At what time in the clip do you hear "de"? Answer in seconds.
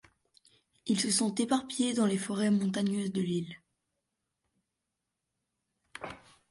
3.13-3.21